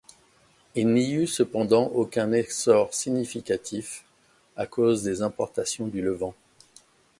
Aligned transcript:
Il 0.73 0.87
n'y 0.95 1.11
eut 1.13 1.27
cependant 1.27 1.83
aucun 1.93 2.31
essor 2.31 2.91
significatif 2.91 4.03
à 4.57 4.65
cause 4.65 5.03
des 5.03 5.21
importations 5.21 5.85
du 5.85 6.01
Levant. 6.01 6.33